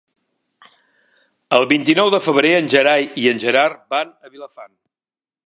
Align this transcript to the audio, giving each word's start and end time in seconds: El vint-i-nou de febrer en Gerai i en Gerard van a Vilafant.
El 1.57 1.67
vint-i-nou 1.73 2.09
de 2.15 2.21
febrer 2.29 2.55
en 2.63 2.71
Gerai 2.77 3.07
i 3.25 3.27
en 3.35 3.45
Gerard 3.45 3.87
van 3.97 4.15
a 4.27 4.35
Vilafant. 4.41 4.75